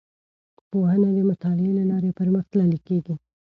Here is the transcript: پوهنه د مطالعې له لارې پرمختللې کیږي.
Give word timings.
پوهنه 0.69 1.09
د 1.13 1.19
مطالعې 1.29 1.71
له 1.79 1.83
لارې 1.91 2.15
پرمختللې 2.19 2.79
کیږي. 2.87 3.15